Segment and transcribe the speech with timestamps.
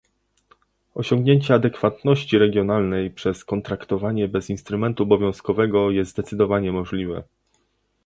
[0.95, 7.23] Osiągnięcie adekwatności regionalnej przez kontraktowanie bez instrumentu obowiązkowego jest zdecydowanie możliwe